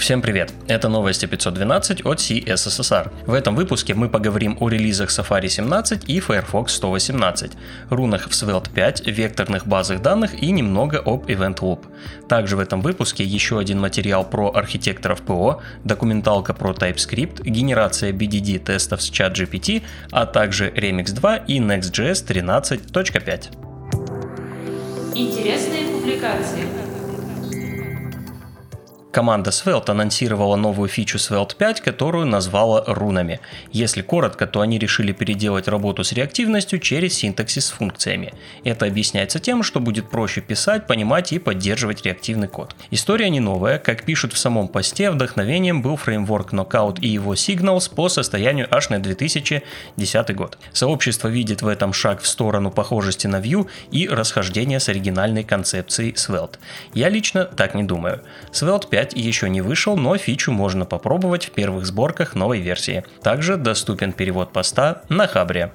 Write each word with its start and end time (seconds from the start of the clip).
Всем 0.00 0.22
привет! 0.22 0.54
Это 0.66 0.88
новости 0.88 1.26
512 1.26 2.06
от 2.06 2.18
CSSR. 2.20 3.12
В 3.26 3.34
этом 3.34 3.54
выпуске 3.54 3.92
мы 3.92 4.08
поговорим 4.08 4.56
о 4.58 4.70
релизах 4.70 5.10
Safari 5.10 5.48
17 5.48 6.08
и 6.08 6.20
Firefox 6.20 6.72
118, 6.72 7.52
рунах 7.90 8.26
в 8.26 8.30
Svelte 8.30 8.72
5, 8.72 9.06
векторных 9.06 9.66
базах 9.66 10.00
данных 10.00 10.42
и 10.42 10.50
немного 10.52 11.02
об 11.04 11.26
Event 11.26 11.58
Loop. 11.58 11.80
Также 12.28 12.56
в 12.56 12.60
этом 12.60 12.80
выпуске 12.80 13.24
еще 13.24 13.58
один 13.58 13.78
материал 13.78 14.24
про 14.24 14.50
архитекторов 14.50 15.20
ПО, 15.20 15.60
документалка 15.84 16.54
про 16.54 16.72
TypeScript, 16.72 17.42
генерация 17.44 18.12
BDD 18.12 18.58
тестов 18.58 19.02
с 19.02 19.10
ChatGPT, 19.10 19.82
а 20.12 20.24
также 20.24 20.70
Remix 20.70 21.12
2 21.12 21.36
и 21.36 21.58
Next.js 21.58 22.26
13.5. 22.26 25.14
Интересные 25.14 25.88
публикации. 25.92 26.89
Команда 29.12 29.50
Svelte 29.50 29.90
анонсировала 29.90 30.54
новую 30.54 30.88
фичу 30.88 31.18
Svelte 31.18 31.56
5, 31.56 31.80
которую 31.80 32.26
назвала 32.26 32.84
рунами. 32.86 33.40
Если 33.72 34.02
коротко, 34.02 34.46
то 34.46 34.60
они 34.60 34.78
решили 34.78 35.10
переделать 35.10 35.66
работу 35.66 36.04
с 36.04 36.12
реактивностью 36.12 36.78
через 36.78 37.14
синтаксис 37.14 37.66
с 37.66 37.70
функциями. 37.70 38.32
Это 38.62 38.86
объясняется 38.86 39.40
тем, 39.40 39.64
что 39.64 39.80
будет 39.80 40.08
проще 40.08 40.40
писать, 40.40 40.86
понимать 40.86 41.32
и 41.32 41.40
поддерживать 41.40 42.02
реактивный 42.04 42.46
код. 42.46 42.76
История 42.92 43.30
не 43.30 43.40
новая, 43.40 43.78
как 43.78 44.04
пишут 44.04 44.32
в 44.32 44.38
самом 44.38 44.68
посте, 44.68 45.10
вдохновением 45.10 45.82
был 45.82 45.96
фреймворк 45.96 46.52
Knockout 46.52 47.00
и 47.00 47.08
его 47.08 47.34
Signals 47.34 47.92
по 47.92 48.08
состоянию 48.08 48.68
аж 48.70 48.90
на 48.90 49.00
2010 49.00 50.34
год. 50.36 50.56
Сообщество 50.72 51.26
видит 51.26 51.62
в 51.62 51.66
этом 51.66 51.92
шаг 51.92 52.20
в 52.20 52.28
сторону 52.28 52.70
похожести 52.70 53.26
на 53.26 53.40
Vue 53.40 53.66
и 53.90 54.08
расхождения 54.08 54.78
с 54.78 54.88
оригинальной 54.88 55.42
концепцией 55.42 56.12
Svelte. 56.12 56.58
Я 56.94 57.08
лично 57.08 57.44
так 57.44 57.74
не 57.74 57.82
думаю. 57.82 58.20
Svelte 58.52 58.88
5 58.88 58.99
5 59.00 59.14
еще 59.14 59.48
не 59.48 59.62
вышел, 59.62 59.96
но 59.96 60.18
фичу 60.18 60.52
можно 60.52 60.84
попробовать 60.84 61.46
в 61.46 61.52
первых 61.52 61.86
сборках 61.86 62.34
новой 62.34 62.60
версии. 62.60 63.02
Также 63.22 63.56
доступен 63.56 64.12
перевод 64.12 64.52
поста 64.52 65.04
на 65.08 65.26
Хабре. 65.26 65.72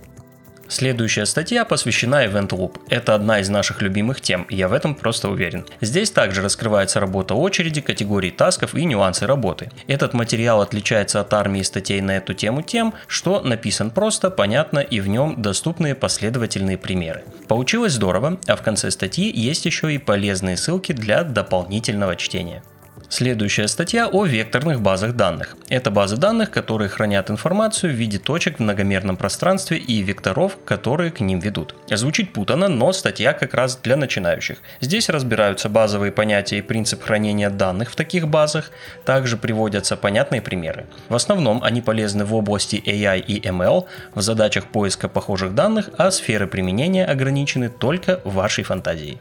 Следующая 0.67 1.25
статья 1.25 1.65
посвящена 1.65 2.25
Event 2.25 2.49
Loop. 2.49 2.77
Это 2.87 3.15
одна 3.15 3.39
из 3.39 3.49
наших 3.49 3.81
любимых 3.81 4.21
тем, 4.21 4.45
я 4.49 4.67
в 4.67 4.73
этом 4.73 4.93
просто 4.93 5.29
уверен. 5.29 5.65
Здесь 5.81 6.11
также 6.11 6.43
раскрывается 6.43 6.99
работа 6.99 7.33
очереди, 7.33 7.81
категории 7.81 8.29
тасков 8.29 8.75
и 8.75 8.85
нюансы 8.85 9.25
работы. 9.25 9.71
Этот 9.87 10.13
материал 10.13 10.61
отличается 10.61 11.19
от 11.19 11.33
армии 11.33 11.63
статей 11.63 12.01
на 12.01 12.17
эту 12.17 12.35
тему 12.35 12.61
тем, 12.61 12.93
что 13.07 13.41
написан 13.41 13.89
просто, 13.89 14.29
понятно 14.29 14.79
и 14.79 14.99
в 14.99 15.07
нем 15.07 15.41
доступные 15.41 15.95
последовательные 15.95 16.77
примеры. 16.77 17.23
Получилось 17.47 17.93
здорово, 17.93 18.39
а 18.47 18.55
в 18.55 18.61
конце 18.61 18.91
статьи 18.91 19.31
есть 19.31 19.65
еще 19.65 19.91
и 19.91 19.97
полезные 19.97 20.57
ссылки 20.57 20.91
для 20.91 21.23
дополнительного 21.23 22.15
чтения. 22.15 22.61
Следующая 23.07 23.67
статья 23.67 24.07
о 24.07 24.25
векторных 24.25 24.81
базах 24.81 25.13
данных. 25.13 25.55
Это 25.69 25.91
базы 25.91 26.17
данных, 26.17 26.49
которые 26.49 26.89
хранят 26.89 27.29
информацию 27.29 27.93
в 27.93 27.95
виде 27.95 28.17
точек 28.17 28.57
в 28.57 28.59
многомерном 28.61 29.15
пространстве 29.15 29.77
и 29.77 30.01
векторов, 30.01 30.57
которые 30.65 31.11
к 31.11 31.19
ним 31.19 31.39
ведут. 31.39 31.75
Звучит 31.89 32.33
путано, 32.33 32.67
но 32.67 32.91
статья 32.93 33.33
как 33.33 33.53
раз 33.53 33.77
для 33.77 33.95
начинающих. 33.95 34.57
Здесь 34.81 35.09
разбираются 35.09 35.69
базовые 35.69 36.11
понятия 36.11 36.57
и 36.57 36.61
принцип 36.63 37.03
хранения 37.03 37.51
данных 37.51 37.91
в 37.91 37.95
таких 37.95 38.27
базах, 38.27 38.71
также 39.05 39.37
приводятся 39.37 39.95
понятные 39.95 40.41
примеры. 40.41 40.87
В 41.07 41.15
основном 41.15 41.63
они 41.63 41.81
полезны 41.81 42.25
в 42.25 42.33
области 42.33 42.75
AI 42.75 43.19
и 43.19 43.39
ML, 43.39 43.85
в 44.15 44.21
задачах 44.21 44.65
поиска 44.65 45.07
похожих 45.07 45.53
данных, 45.53 45.91
а 45.97 46.09
сферы 46.09 46.47
применения 46.47 47.05
ограничены 47.05 47.69
только 47.69 48.19
вашей 48.23 48.63
фантазией. 48.63 49.19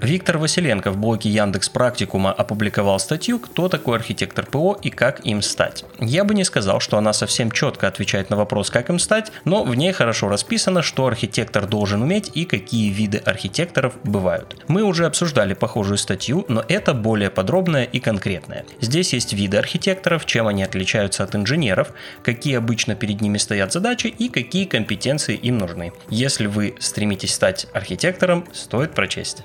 Виктор 0.00 0.36
Василенко 0.36 0.90
в 0.90 0.98
блоге 0.98 1.30
Яндекс 1.30 1.70
Практикума 1.70 2.30
опубликовал 2.30 2.98
статью 2.98 3.38
«Кто 3.38 3.68
такой 3.68 3.96
архитектор 3.96 4.44
ПО 4.44 4.78
и 4.82 4.90
как 4.90 5.24
им 5.24 5.40
стать?». 5.40 5.84
Я 5.98 6.24
бы 6.24 6.34
не 6.34 6.44
сказал, 6.44 6.80
что 6.80 6.98
она 6.98 7.14
совсем 7.14 7.50
четко 7.50 7.88
отвечает 7.88 8.28
на 8.28 8.36
вопрос, 8.36 8.70
как 8.70 8.90
им 8.90 8.98
стать, 8.98 9.32
но 9.44 9.64
в 9.64 9.74
ней 9.74 9.92
хорошо 9.92 10.28
расписано, 10.28 10.82
что 10.82 11.06
архитектор 11.06 11.66
должен 11.66 12.02
уметь 12.02 12.30
и 12.34 12.44
какие 12.44 12.90
виды 12.90 13.18
архитекторов 13.18 13.94
бывают. 14.04 14.62
Мы 14.68 14.82
уже 14.82 15.06
обсуждали 15.06 15.54
похожую 15.54 15.96
статью, 15.96 16.44
но 16.48 16.62
это 16.68 16.92
более 16.92 17.30
подробная 17.30 17.84
и 17.84 17.98
конкретная. 17.98 18.66
Здесь 18.80 19.14
есть 19.14 19.32
виды 19.32 19.56
архитекторов, 19.56 20.26
чем 20.26 20.46
они 20.46 20.62
отличаются 20.62 21.24
от 21.24 21.34
инженеров, 21.34 21.92
какие 22.22 22.58
обычно 22.58 22.96
перед 22.96 23.22
ними 23.22 23.38
стоят 23.38 23.72
задачи 23.72 24.08
и 24.08 24.28
какие 24.28 24.66
компетенции 24.66 25.36
им 25.36 25.56
нужны. 25.56 25.92
Если 26.10 26.46
вы 26.46 26.74
стремитесь 26.80 27.34
стать 27.34 27.66
архитектором, 27.72 28.44
стоит 28.52 28.92
прочесть. 28.92 29.44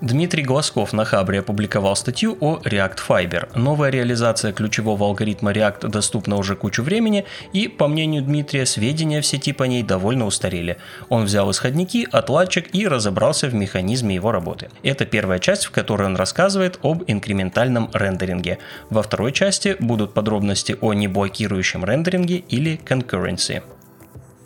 Дмитрий 0.00 0.44
Глазков 0.44 0.92
на 0.92 1.04
Хабре 1.04 1.40
опубликовал 1.40 1.96
статью 1.96 2.38
о 2.40 2.58
React 2.58 2.98
Fiber. 3.08 3.58
Новая 3.58 3.90
реализация 3.90 4.52
ключевого 4.52 5.04
алгоритма 5.04 5.50
React 5.50 5.88
доступна 5.88 6.36
уже 6.36 6.54
кучу 6.54 6.84
времени, 6.84 7.24
и, 7.52 7.66
по 7.66 7.88
мнению 7.88 8.22
Дмитрия, 8.22 8.64
сведения 8.64 9.20
в 9.20 9.26
сети 9.26 9.52
по 9.52 9.64
ней 9.64 9.82
довольно 9.82 10.26
устарели. 10.26 10.76
Он 11.08 11.24
взял 11.24 11.50
исходники, 11.50 12.06
отладчик 12.12 12.72
и 12.72 12.86
разобрался 12.86 13.48
в 13.48 13.54
механизме 13.54 14.14
его 14.14 14.30
работы. 14.30 14.70
Это 14.84 15.04
первая 15.04 15.40
часть, 15.40 15.64
в 15.64 15.72
которой 15.72 16.06
он 16.06 16.14
рассказывает 16.14 16.78
об 16.82 17.02
инкрементальном 17.08 17.90
рендеринге. 17.92 18.58
Во 18.90 19.02
второй 19.02 19.32
части 19.32 19.74
будут 19.80 20.14
подробности 20.14 20.76
о 20.80 20.92
неблокирующем 20.92 21.84
рендеринге 21.84 22.36
или 22.36 22.80
concurrency. 22.84 23.62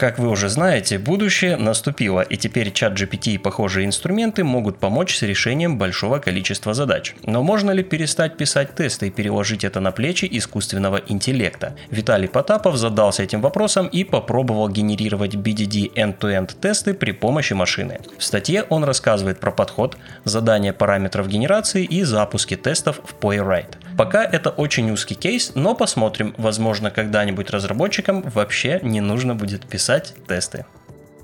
Как 0.03 0.19
вы 0.19 0.31
уже 0.31 0.49
знаете, 0.49 0.99
будущее 0.99 1.57
наступило, 1.57 2.23
и 2.23 2.37
теперь 2.37 2.73
чат 2.73 2.95
GPT 2.95 3.35
и 3.35 3.39
похожие 3.39 3.87
инструменты 3.87 4.43
могут 4.43 4.79
помочь 4.81 5.17
с 5.17 5.23
решением 5.23 5.79
большого 5.79 6.19
количества 6.19 6.75
задач. 6.75 7.15
Но 7.25 7.45
можно 7.45 7.71
ли 7.71 7.85
перестать 7.85 8.37
писать 8.37 8.75
тесты 8.75 9.07
и 9.07 9.11
переложить 9.11 9.63
это 9.63 9.79
на 9.79 9.93
плечи 9.93 10.27
искусственного 10.29 11.01
интеллекта? 11.07 11.77
Виталий 11.91 12.27
Потапов 12.27 12.79
задался 12.79 13.23
этим 13.23 13.41
вопросом 13.41 13.87
и 13.87 14.03
попробовал 14.03 14.69
генерировать 14.69 15.37
BDD 15.37 15.95
end-to-end 15.95 16.57
тесты 16.61 16.95
при 16.95 17.13
помощи 17.13 17.53
машины. 17.53 18.01
В 18.19 18.25
статье 18.25 18.65
он 18.71 18.83
рассказывает 18.83 19.39
про 19.39 19.53
подход, 19.53 19.97
задание 20.25 20.73
параметров 20.73 21.29
генерации 21.29 21.85
и 21.85 22.03
запуски 22.03 22.57
тестов 22.57 23.01
в 23.05 23.25
Playwright. 23.25 23.77
Пока 23.97 24.25
это 24.25 24.51
очень 24.51 24.91
узкий 24.91 25.15
кейс, 25.15 25.53
но 25.55 25.75
посмотрим, 25.75 26.35
возможно 26.39 26.91
когда-нибудь 26.91 27.51
разработчикам 27.51 28.23
вообще 28.23 28.81
не 28.83 29.01
нужно 29.01 29.35
будет 29.35 29.67
писать 29.67 30.15
тесты. 30.27 30.65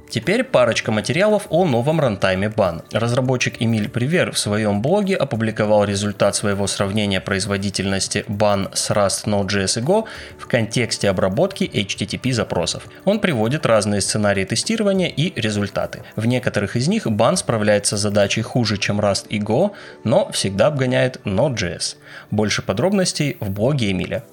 Теперь 0.09 0.43
парочка 0.43 0.91
материалов 0.91 1.47
о 1.51 1.67
новом 1.67 2.01
рантайме 2.01 2.49
Ban. 2.49 2.83
Разработчик 2.93 3.57
Эмиль 3.61 3.91
Привер 3.91 4.33
в 4.33 4.39
своем 4.39 4.81
блоге 4.81 5.15
опубликовал 5.15 5.85
результат 5.85 6.35
своего 6.35 6.67
сравнения 6.67 7.21
производительности 7.21 8.25
Ban 8.27 8.71
с 8.75 8.91
Rust, 8.91 9.27
Node.js 9.27 9.81
и 9.81 9.85
Go 9.85 10.07
в 10.39 10.47
контексте 10.47 11.11
обработки 11.11 11.65
HTTP 11.65 12.33
запросов. 12.33 12.85
Он 13.05 13.21
приводит 13.21 13.67
разные 13.67 14.01
сценарии 14.01 14.45
тестирования 14.45 15.09
и 15.09 15.39
результаты. 15.39 16.03
В 16.17 16.25
некоторых 16.25 16.77
из 16.77 16.89
них 16.89 17.07
Ban 17.07 17.37
справляется 17.37 17.99
с 17.99 18.01
задачей 18.01 18.41
хуже, 18.41 18.79
чем 18.79 19.01
Rust 19.01 19.27
и 19.29 19.39
Go, 19.39 19.73
но 20.05 20.31
всегда 20.33 20.69
обгоняет 20.69 21.21
Node.js. 21.25 21.97
Больше 22.31 22.63
подробностей 22.63 23.37
в 23.41 23.51
блоге 23.51 23.91
Эмиля. 23.91 24.25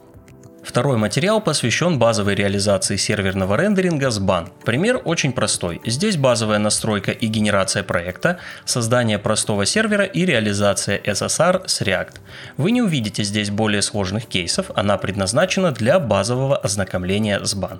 Второй 0.65 0.97
материал 0.97 1.41
посвящен 1.41 1.99
базовой 1.99 2.33
реализации 2.33 2.95
серверного 2.95 3.55
рендеринга 3.55 4.09
с 4.09 4.19
BAN. 4.19 4.49
Пример 4.65 4.99
очень 5.05 5.31
простой. 5.31 5.79
Здесь 5.85 6.17
базовая 6.17 6.57
настройка 6.57 7.11
и 7.11 7.27
генерация 7.27 7.83
проекта, 7.83 8.39
создание 8.65 9.19
простого 9.19 9.67
сервера 9.67 10.05
и 10.05 10.25
реализация 10.25 10.97
SSR 10.97 11.67
с 11.67 11.81
React. 11.81 12.15
Вы 12.57 12.71
не 12.71 12.81
увидите 12.81 13.23
здесь 13.23 13.51
более 13.51 13.83
сложных 13.83 14.25
кейсов, 14.25 14.71
она 14.73 14.97
предназначена 14.97 15.71
для 15.71 15.99
базового 15.99 16.57
ознакомления 16.57 17.43
с 17.43 17.55
BAN. 17.55 17.79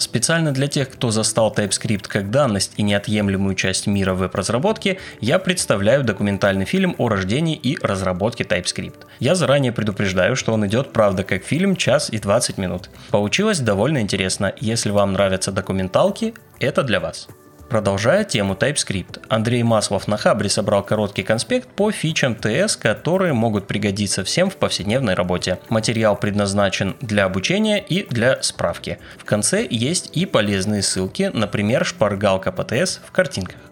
Специально 0.00 0.52
для 0.52 0.66
тех, 0.66 0.88
кто 0.88 1.10
застал 1.10 1.52
TypeScript 1.54 2.08
как 2.08 2.30
данность 2.30 2.72
и 2.78 2.82
неотъемлемую 2.82 3.54
часть 3.54 3.86
мира 3.86 4.14
веб-разработки, 4.14 4.98
я 5.20 5.38
представляю 5.38 6.04
документальный 6.04 6.64
фильм 6.64 6.94
о 6.96 7.10
рождении 7.10 7.54
и 7.54 7.76
разработке 7.82 8.44
TypeScript. 8.44 9.04
Я 9.18 9.34
заранее 9.34 9.72
предупреждаю, 9.72 10.36
что 10.36 10.54
он 10.54 10.66
идет, 10.66 10.94
правда, 10.94 11.22
как 11.22 11.44
фильм, 11.44 11.76
час 11.76 12.08
и 12.08 12.18
20 12.18 12.56
минут. 12.56 12.88
Получилось 13.10 13.60
довольно 13.60 14.00
интересно. 14.00 14.54
Если 14.58 14.88
вам 14.88 15.12
нравятся 15.12 15.52
документалки, 15.52 16.32
это 16.60 16.82
для 16.82 16.98
вас. 16.98 17.28
Продолжая 17.70 18.24
тему 18.24 18.54
TypeScript, 18.54 19.22
Андрей 19.28 19.62
Маслов 19.62 20.08
на 20.08 20.16
Хабре 20.16 20.48
собрал 20.48 20.82
короткий 20.82 21.22
конспект 21.22 21.68
по 21.68 21.92
фичам 21.92 22.32
TS, 22.32 22.76
которые 22.76 23.32
могут 23.32 23.68
пригодиться 23.68 24.24
всем 24.24 24.50
в 24.50 24.56
повседневной 24.56 25.14
работе. 25.14 25.60
Материал 25.68 26.16
предназначен 26.16 26.96
для 27.00 27.26
обучения 27.26 27.78
и 27.78 28.02
для 28.02 28.42
справки. 28.42 28.98
В 29.18 29.24
конце 29.24 29.64
есть 29.70 30.10
и 30.16 30.26
полезные 30.26 30.82
ссылки, 30.82 31.30
например, 31.32 31.84
шпаргалка 31.84 32.50
по 32.50 32.62
TS 32.62 32.98
в 33.06 33.12
картинках. 33.12 33.69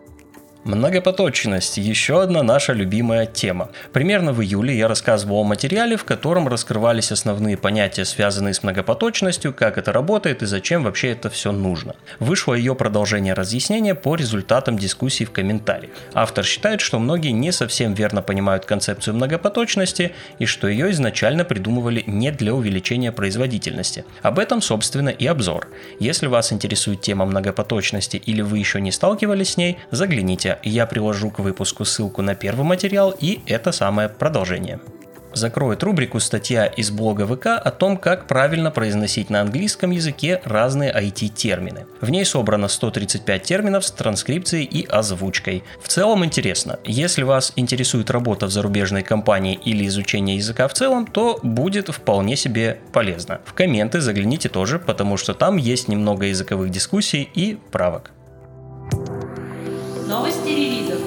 Многопоточность– 0.68 1.76
еще 1.78 2.20
одна 2.20 2.42
наша 2.42 2.74
любимая 2.74 3.24
тема. 3.24 3.70
Примерно 3.94 4.34
в 4.34 4.42
июле 4.42 4.76
я 4.76 4.86
рассказывал 4.86 5.38
о 5.38 5.44
материале, 5.44 5.96
в 5.96 6.04
котором 6.04 6.46
раскрывались 6.46 7.10
основные 7.10 7.56
понятия, 7.56 8.04
связанные 8.04 8.52
с 8.52 8.62
многопоточностью, 8.62 9.54
как 9.54 9.78
это 9.78 9.94
работает 9.94 10.42
и 10.42 10.46
зачем 10.46 10.84
вообще 10.84 11.12
это 11.12 11.30
все 11.30 11.52
нужно. 11.52 11.96
Вышло 12.20 12.52
ее 12.52 12.74
продолжение 12.74 13.32
разъяснения 13.32 13.94
по 13.94 14.14
результатам 14.14 14.76
дискуссий 14.76 15.24
в 15.24 15.30
комментариях. 15.30 15.92
Автор 16.12 16.44
считает, 16.44 16.82
что 16.82 16.98
многие 16.98 17.30
не 17.30 17.50
совсем 17.50 17.94
верно 17.94 18.20
понимают 18.20 18.66
концепцию 18.66 19.14
многопоточности 19.14 20.12
и 20.38 20.44
что 20.44 20.68
ее 20.68 20.90
изначально 20.90 21.46
придумывали 21.46 22.04
не 22.06 22.30
для 22.30 22.52
увеличения 22.52 23.10
производительности. 23.10 24.04
Об 24.20 24.38
этом, 24.38 24.60
собственно, 24.60 25.08
и 25.08 25.24
обзор. 25.24 25.68
Если 25.98 26.26
вас 26.26 26.52
интересует 26.52 27.00
тема 27.00 27.24
многопоточности 27.24 28.18
или 28.18 28.42
вы 28.42 28.58
еще 28.58 28.82
не 28.82 28.92
сталкивались 28.92 29.52
с 29.52 29.56
ней, 29.56 29.78
загляните 29.90 30.57
я 30.62 30.86
приложу 30.86 31.30
к 31.30 31.38
выпуску 31.38 31.84
ссылку 31.84 32.22
на 32.22 32.34
первый 32.34 32.64
материал 32.64 33.14
и 33.18 33.40
это 33.46 33.72
самое 33.72 34.08
продолжение. 34.08 34.80
Закроет 35.34 35.82
рубрику 35.82 36.20
статья 36.20 36.66
из 36.66 36.90
блога 36.90 37.26
ВК 37.26 37.46
о 37.46 37.70
том, 37.70 37.96
как 37.96 38.26
правильно 38.26 38.70
произносить 38.70 39.30
на 39.30 39.42
английском 39.42 39.90
языке 39.90 40.40
разные 40.44 40.92
IT-термины. 40.92 41.86
В 42.00 42.10
ней 42.10 42.24
собрано 42.24 42.66
135 42.68 43.42
терминов 43.42 43.84
с 43.84 43.90
транскрипцией 43.92 44.64
и 44.64 44.86
озвучкой. 44.86 45.64
В 45.82 45.88
целом 45.88 46.24
интересно. 46.24 46.78
Если 46.84 47.22
вас 47.22 47.52
интересует 47.56 48.10
работа 48.10 48.46
в 48.46 48.50
зарубежной 48.50 49.02
компании 49.02 49.58
или 49.64 49.86
изучение 49.86 50.36
языка 50.36 50.66
в 50.66 50.74
целом, 50.74 51.06
то 51.06 51.38
будет 51.42 51.88
вполне 51.88 52.34
себе 52.34 52.80
полезно. 52.92 53.40
В 53.44 53.52
комменты 53.52 54.00
загляните 54.00 54.48
тоже, 54.48 54.78
потому 54.78 55.16
что 55.16 55.34
там 55.34 55.56
есть 55.56 55.88
немного 55.88 56.26
языковых 56.26 56.70
дискуссий 56.70 57.28
и 57.34 57.58
правок. 57.70 58.12
Новости 60.08 60.48
релизов. 60.48 60.98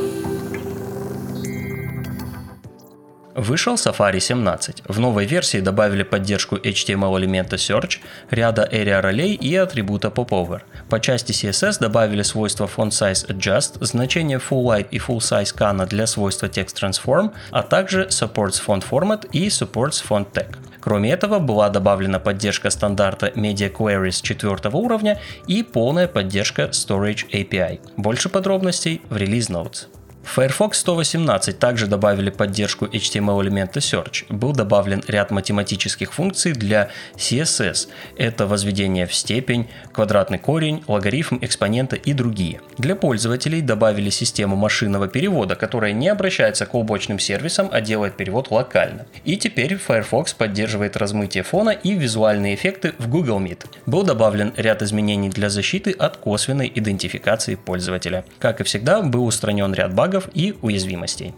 Вышел 3.33 3.73
Safari 3.73 4.19
17. 4.19 4.83
В 4.87 4.99
новой 4.99 5.25
версии 5.25 5.59
добавили 5.59 6.03
поддержку 6.03 6.57
HTML 6.57 7.17
элемента 7.17 7.55
Search, 7.55 7.97
ряда 8.29 8.69
area 8.71 9.01
ролей 9.01 9.33
и 9.33 9.55
атрибута 9.55 10.09
Popover. 10.09 10.61
По 10.87 10.99
части 10.99 11.31
CSS 11.31 11.79
добавили 11.79 12.21
свойства 12.21 12.67
Font 12.67 12.89
Size 12.89 13.27
Adjust, 13.29 13.83
значение 13.83 14.37
Full 14.37 14.63
Light 14.65 14.87
и 14.91 14.99
Full 14.99 15.17
Size 15.17 15.55
Kana 15.57 15.87
для 15.87 16.05
свойства 16.05 16.45
Text 16.45 16.75
Transform, 16.79 17.31
а 17.49 17.63
также 17.63 18.03
Supports 18.03 18.61
Font 18.63 18.83
Format 18.87 19.27
и 19.31 19.47
Supports 19.47 20.05
Font 20.07 20.27
Tag. 20.31 20.55
Кроме 20.81 21.11
этого, 21.11 21.39
была 21.39 21.69
добавлена 21.69 22.19
поддержка 22.19 22.71
стандарта 22.71 23.27
Media 23.27 23.71
Queries 23.71 24.21
4 24.21 24.57
уровня 24.73 25.19
и 25.47 25.63
полная 25.63 26.07
поддержка 26.07 26.63
Storage 26.63 27.29
API. 27.31 27.79
Больше 27.97 28.29
подробностей 28.29 29.01
в 29.09 29.15
Release 29.15 29.49
Notes. 29.49 29.87
Firefox 30.23 30.77
118 30.79 31.59
также 31.59 31.87
добавили 31.87 32.29
поддержку 32.29 32.85
HTML 32.85 33.43
элемента 33.43 33.79
Search. 33.79 34.25
Был 34.29 34.53
добавлен 34.53 35.03
ряд 35.07 35.31
математических 35.31 36.13
функций 36.13 36.53
для 36.53 36.89
CSS. 37.17 37.89
Это 38.17 38.47
возведение 38.47 39.07
в 39.07 39.13
степень, 39.13 39.67
квадратный 39.91 40.37
корень, 40.37 40.83
логарифм 40.87 41.39
экспонента 41.41 41.95
и 41.95 42.13
другие. 42.13 42.61
Для 42.77 42.95
пользователей 42.95 43.61
добавили 43.61 44.09
систему 44.09 44.55
машинного 44.55 45.07
перевода, 45.07 45.55
которая 45.55 45.91
не 45.91 46.07
обращается 46.07 46.65
к 46.65 46.75
облачным 46.75 47.19
сервисам, 47.19 47.69
а 47.71 47.81
делает 47.81 48.15
перевод 48.15 48.51
локально. 48.51 49.07
И 49.25 49.35
теперь 49.35 49.75
Firefox 49.75 50.33
поддерживает 50.33 50.95
размытие 50.95 51.43
фона 51.43 51.71
и 51.71 51.93
визуальные 51.93 52.55
эффекты 52.55 52.93
в 52.99 53.09
Google 53.09 53.41
Meet. 53.41 53.65
Был 53.85 54.03
добавлен 54.03 54.53
ряд 54.55 54.81
изменений 54.81 55.29
для 55.29 55.49
защиты 55.49 55.91
от 55.91 56.17
косвенной 56.17 56.71
идентификации 56.73 57.55
пользователя. 57.55 58.23
Как 58.39 58.61
и 58.61 58.63
всегда, 58.63 59.01
был 59.01 59.25
устранен 59.25 59.73
ряд 59.73 59.93
багов 59.93 60.10
багов 60.11 60.29
и 60.33 60.55
уязвимостей. 60.61 61.33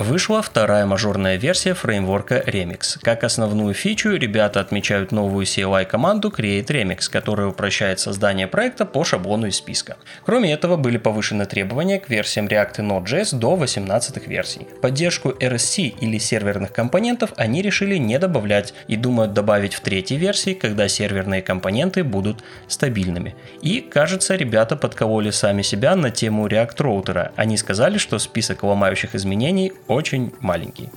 Вышла 0.00 0.40
вторая 0.40 0.86
мажорная 0.86 1.36
версия 1.36 1.74
фреймворка 1.74 2.42
Remix. 2.46 2.98
Как 3.02 3.22
основную 3.22 3.74
фичу 3.74 4.14
ребята 4.14 4.60
отмечают 4.60 5.12
новую 5.12 5.44
CLI-команду 5.44 6.32
Create 6.34 6.68
Remix, 6.68 7.10
которая 7.12 7.48
упрощает 7.48 8.00
создание 8.00 8.46
проекта 8.46 8.86
по 8.86 9.04
шаблону 9.04 9.48
из 9.48 9.56
списка. 9.56 9.98
Кроме 10.24 10.54
этого, 10.54 10.78
были 10.78 10.96
повышены 10.96 11.44
требования 11.44 12.00
к 12.00 12.08
версиям 12.08 12.46
React 12.46 12.78
и 12.78 12.82
Node.js 12.82 13.38
до 13.38 13.56
18 13.56 14.26
версий. 14.26 14.66
Поддержку 14.80 15.32
RSC 15.32 15.96
или 16.00 16.16
серверных 16.16 16.72
компонентов 16.72 17.34
они 17.36 17.60
решили 17.60 17.98
не 17.98 18.18
добавлять 18.18 18.72
и 18.88 18.96
думают 18.96 19.34
добавить 19.34 19.74
в 19.74 19.80
третьей 19.80 20.16
версии, 20.16 20.54
когда 20.54 20.88
серверные 20.88 21.42
компоненты 21.42 22.04
будут 22.04 22.42
стабильными. 22.68 23.34
И, 23.60 23.82
кажется, 23.82 24.36
ребята 24.36 24.76
подкололи 24.76 25.28
сами 25.28 25.60
себя 25.60 25.94
на 25.94 26.10
тему 26.10 26.46
React 26.46 26.82
роутера. 26.82 27.32
Они 27.36 27.58
сказали, 27.58 27.98
что 27.98 28.18
список 28.18 28.62
ломающих 28.62 29.14
изменений 29.14 29.74
очень 29.90 30.32
маленький. 30.40 30.88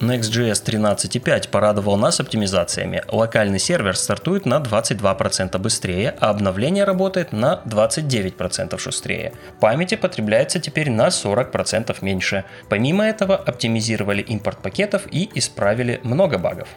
Next.js 0.00 0.64
13.5 0.64 1.50
порадовал 1.50 1.98
нас 1.98 2.20
оптимизациями. 2.20 3.02
Локальный 3.08 3.58
сервер 3.58 3.94
стартует 3.94 4.46
на 4.46 4.56
22% 4.56 5.58
быстрее, 5.58 6.16
а 6.20 6.30
обновление 6.30 6.84
работает 6.84 7.32
на 7.32 7.60
29% 7.66 8.78
шустрее. 8.78 9.34
Памяти 9.60 9.96
потребляется 9.96 10.58
теперь 10.58 10.90
на 10.90 11.08
40% 11.08 11.94
меньше. 12.00 12.44
Помимо 12.70 13.04
этого, 13.04 13.36
оптимизировали 13.36 14.22
импорт 14.22 14.62
пакетов 14.62 15.02
и 15.10 15.28
исправили 15.34 16.00
много 16.02 16.38
багов. 16.38 16.68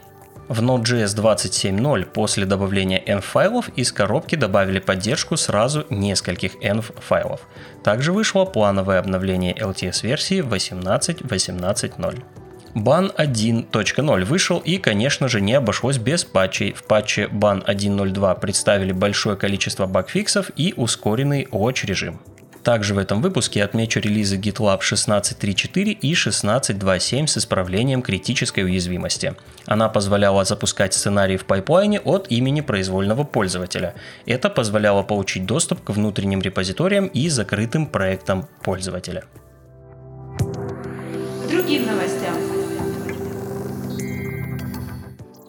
В 0.54 0.62
Node.js 0.62 1.16
27.0 1.16 2.06
после 2.06 2.46
добавления 2.46 3.04
env 3.04 3.22
файлов 3.22 3.70
из 3.76 3.92
коробки 3.92 4.36
добавили 4.36 4.78
поддержку 4.78 5.36
сразу 5.36 5.88
нескольких 5.90 6.58
env 6.64 6.94
файлов. 7.02 7.42
Также 7.84 8.14
вышло 8.14 8.46
плановое 8.46 9.00
обновление 9.00 9.56
LTS 9.56 10.04
версии 10.04 10.44
18.18.0. 10.44 12.24
Ban 12.76 13.16
1.0 13.16 14.26
вышел 14.26 14.60
и, 14.60 14.78
конечно 14.78 15.28
же, 15.28 15.42
не 15.42 15.56
обошлось 15.56 15.98
без 15.98 16.24
патчей. 16.24 16.74
В 16.74 16.84
патче 16.84 17.24
Ban 17.32 17.66
1.0.2 17.66 18.40
представили 18.40 18.92
большое 18.92 19.36
количество 19.36 19.88
багфиксов 19.88 20.52
и 20.56 20.76
ускоренный 20.78 21.48
watch 21.52 21.84
режим. 21.88 22.20
Также 22.64 22.94
в 22.94 22.98
этом 22.98 23.22
выпуске 23.22 23.64
отмечу 23.64 24.00
релизы 24.00 24.38
GitLab 24.38 24.80
16.3.4 24.80 25.92
и 25.92 26.14
16.2.7 26.14 27.28
с 27.28 27.38
исправлением 27.38 28.02
критической 28.02 28.64
уязвимости. 28.64 29.36
Она 29.66 29.90
позволяла 29.90 30.46
запускать 30.46 30.94
сценарии 30.94 31.36
в 31.36 31.46
пайплайне 31.46 32.00
от 32.00 32.32
имени 32.32 32.62
произвольного 32.62 33.26
пользователя. 33.26 33.96
Это 34.26 34.50
позволяло 34.50 35.04
получить 35.04 35.46
доступ 35.46 35.84
к 35.84 35.90
внутренним 35.90 36.42
репозиториям 36.42 37.08
и 37.08 37.28
закрытым 37.28 37.86
проектам 37.86 38.48
пользователя. 38.64 39.26
Другим 41.50 41.86
новостям. 41.86 42.63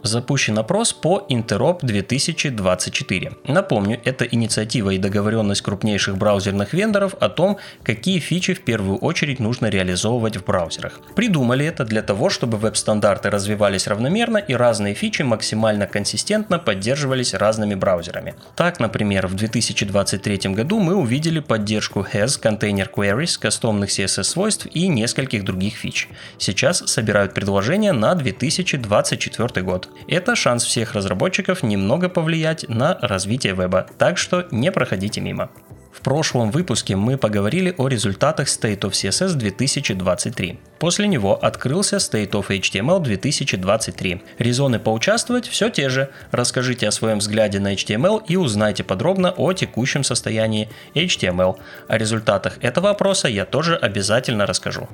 Запущен 0.05 0.59
опрос 0.59 0.93
по 0.93 1.27
Interop 1.29 1.79
2024. 1.83 3.33
Напомню, 3.49 4.01
это 4.05 4.25
инициатива 4.25 4.91
и 4.91 4.99
договоренность 4.99 5.63
крупнейших 5.63 6.17
браузерных 6.17 6.75
вендоров 6.75 7.15
о 7.21 7.29
том, 7.29 7.57
какие 7.83 8.19
фичи 8.19 8.55
в 8.55 8.61
первую 8.61 8.99
очередь 8.99 9.41
нужно 9.41 9.67
реализовывать 9.67 10.37
в 10.37 10.45
браузерах. 10.45 11.01
Придумали 11.17 11.65
это 11.67 11.85
для 11.85 12.03
того, 12.03 12.29
чтобы 12.29 12.59
веб-стандарты 12.59 13.31
развивались 13.31 13.87
равномерно 13.87 14.39
и 14.39 14.55
разные 14.55 14.95
фичи 14.95 15.23
максимально 15.23 15.87
консистентно 15.87 16.59
поддерживались 16.59 17.35
разными 17.35 17.75
браузерами. 17.75 18.35
Так, 18.57 18.81
например, 18.81 19.27
в 19.27 19.35
2023 19.35 20.51
году 20.55 20.81
мы 20.81 20.95
увидели 20.95 21.41
поддержку 21.41 22.01
has, 22.01 22.41
Container 22.41 22.89
Queries, 22.95 23.39
кастомных 23.41 23.91
CSS-свойств 23.91 24.67
и 24.67 24.87
нескольких 24.89 25.45
других 25.45 25.75
фич. 25.77 26.09
Сейчас 26.39 26.79
собирают 26.79 27.33
предложения 27.33 27.93
на 27.93 28.15
2024 28.15 29.63
год. 29.63 29.89
Это 30.09 30.37
шанс 30.37 30.65
всех 30.65 30.95
разработчиков 30.95 31.63
немного 31.63 32.09
повлиять 32.09 32.69
на 32.69 32.99
развитие 33.01 33.55
веба, 33.55 33.87
так 33.99 34.19
что 34.19 34.47
не 34.51 34.71
проходите 34.73 35.21
мимо. 35.21 35.51
В 35.95 36.01
прошлом 36.01 36.51
выпуске 36.51 36.97
мы 36.97 37.17
поговорили 37.17 37.73
о 37.79 37.87
результатах 37.87 38.49
State 38.49 38.81
of 38.81 38.91
CSS 38.91 39.35
2023. 39.35 40.59
После 40.81 41.07
него 41.07 41.39
открылся 41.41 41.97
State 41.97 42.33
of 42.33 42.49
HTML 42.49 43.01
2023. 43.01 44.23
Резоны 44.39 44.81
поучаствовать 44.81 45.47
все 45.47 45.71
те 45.71 45.89
же. 45.89 46.11
Расскажите 46.33 46.89
о 46.89 46.91
своем 46.91 47.19
взгляде 47.19 47.61
на 47.61 47.75
HTML 47.75 48.25
и 48.27 48.37
узнайте 48.37 48.83
подробно 48.83 49.31
о 49.37 49.53
текущем 49.53 50.03
состоянии 50.03 50.69
HTML. 50.95 51.59
О 51.87 51.97
результатах 51.97 52.59
этого 52.61 52.91
опроса 52.91 53.29
я 53.29 53.45
тоже 53.45 53.77
обязательно 53.77 54.47
расскажу. 54.47 54.89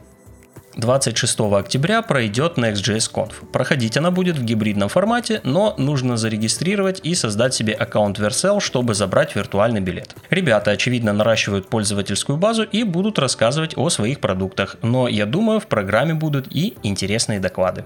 26 0.80 1.40
октября 1.40 2.02
пройдет 2.02 2.56
Next.js 2.56 3.12
Conf. 3.12 3.46
Проходить 3.52 3.96
она 3.96 4.10
будет 4.10 4.38
в 4.38 4.44
гибридном 4.44 4.88
формате, 4.88 5.40
но 5.44 5.74
нужно 5.76 6.16
зарегистрировать 6.16 7.00
и 7.02 7.14
создать 7.14 7.54
себе 7.54 7.74
аккаунт 7.74 8.18
Vercel, 8.18 8.60
чтобы 8.60 8.94
забрать 8.94 9.36
виртуальный 9.36 9.80
билет. 9.80 10.16
Ребята, 10.30 10.70
очевидно, 10.72 11.12
наращивают 11.12 11.68
пользовательскую 11.68 12.38
базу 12.38 12.62
и 12.62 12.82
будут 12.82 13.18
рассказывать 13.18 13.76
о 13.76 13.90
своих 13.90 14.20
продуктах, 14.20 14.76
но 14.82 15.06
я 15.06 15.26
думаю, 15.26 15.60
в 15.60 15.66
программе 15.66 16.14
будут 16.14 16.46
и 16.50 16.74
интересные 16.82 17.40
доклады. 17.40 17.84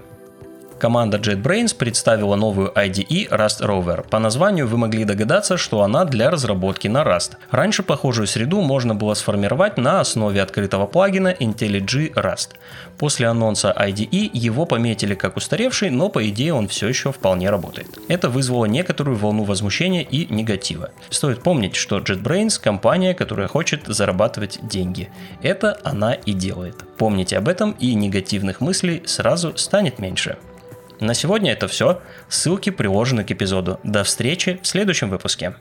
Команда 0.79 1.17
JetBrains 1.17 1.73
представила 1.75 2.35
новую 2.35 2.69
IDE 2.75 3.29
Rust 3.29 3.61
Rover. 3.61 4.07
По 4.09 4.19
названию 4.19 4.67
вы 4.67 4.77
могли 4.77 5.05
догадаться, 5.05 5.55
что 5.55 5.81
она 5.83 6.03
для 6.03 6.29
разработки 6.29 6.89
на 6.89 7.03
Rust. 7.03 7.37
Раньше 7.49 7.81
похожую 7.81 8.27
среду 8.27 8.61
можно 8.61 8.93
было 8.93 9.13
сформировать 9.13 9.77
на 9.77 10.01
основе 10.01 10.41
открытого 10.41 10.85
плагина 10.85 11.31
IntelliJ 11.31 12.13
Rust. 12.15 12.49
После 12.97 13.27
анонса 13.27 13.73
IDE 13.77 14.29
его 14.33 14.65
пометили 14.65 15.15
как 15.15 15.37
устаревший, 15.37 15.89
но 15.91 16.09
по 16.09 16.27
идее 16.27 16.53
он 16.53 16.67
все 16.67 16.89
еще 16.89 17.13
вполне 17.13 17.49
работает. 17.49 17.87
Это 18.09 18.29
вызвало 18.29 18.65
некоторую 18.65 19.17
волну 19.17 19.43
возмущения 19.43 20.01
и 20.01 20.31
негатива. 20.33 20.91
Стоит 21.09 21.41
помнить, 21.41 21.75
что 21.77 21.99
JetBrains– 21.99 22.61
компания, 22.61 23.13
которая 23.13 23.47
хочет 23.47 23.87
зарабатывать 23.87 24.59
деньги. 24.61 25.09
Это 25.41 25.79
она 25.85 26.13
и 26.13 26.33
делает. 26.33 26.83
Помните 26.97 27.37
об 27.37 27.47
этом 27.47 27.71
и 27.79 27.93
негативных 27.93 28.59
мыслей 28.59 29.03
сразу 29.05 29.55
станет 29.55 29.99
меньше. 29.99 30.37
На 30.99 31.13
сегодня 31.13 31.51
это 31.51 31.67
все. 31.67 32.01
Ссылки 32.29 32.69
приложены 32.69 33.23
к 33.23 33.31
эпизоду. 33.31 33.79
До 33.83 34.03
встречи 34.03 34.59
в 34.61 34.67
следующем 34.67 35.09
выпуске. 35.09 35.55